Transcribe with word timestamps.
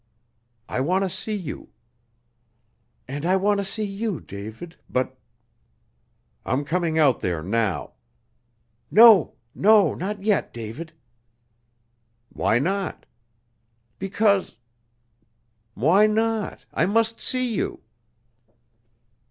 "I 0.67 0.81
want 0.81 1.03
to 1.03 1.11
see 1.11 1.35
you." 1.35 1.69
"And 3.07 3.23
I 3.23 3.35
want 3.35 3.59
to 3.59 3.63
see 3.63 3.83
you, 3.83 4.19
David, 4.19 4.75
but" 4.89 5.15
"I'm 6.43 6.65
coming 6.65 6.97
out 6.97 7.19
there 7.19 7.43
now." 7.43 7.93
"No! 8.89 9.35
no! 9.53 9.93
not 9.93 10.23
yet, 10.23 10.51
David." 10.55 10.93
"Why 12.29 12.57
not?" 12.57 13.05
"Because" 13.99 14.55
"Why 15.75 16.07
not? 16.07 16.65
I 16.73 16.87
must 16.87 17.21
see 17.21 17.53
you." 17.53 17.81